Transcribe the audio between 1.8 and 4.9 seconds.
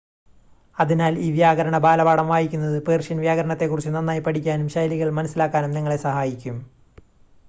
ബാലപാഠം വായിക്കുന്നത് പേർഷ്യൻ വ്യാകരണത്തെക്കുറിച്ച് നന്നായി പഠിക്കാനും